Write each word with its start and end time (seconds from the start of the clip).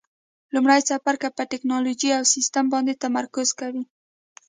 لومړی 0.53 0.81
څپرکی 0.87 1.29
په 1.37 1.43
ټېکنالوجي 1.51 2.09
او 2.17 2.23
سیسټم 2.33 2.65
باندې 2.73 2.99
تمرکز 3.03 3.47
کوي. 3.59 3.83